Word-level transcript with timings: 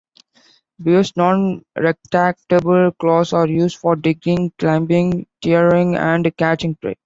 Bears' 0.79 1.15
non-retractable 1.15 2.97
claws 2.97 3.33
are 3.33 3.45
used 3.45 3.77
for 3.77 3.95
digging, 3.95 4.51
climbing, 4.57 5.27
tearing, 5.43 5.95
and 5.95 6.35
catching 6.37 6.73
prey. 6.73 6.95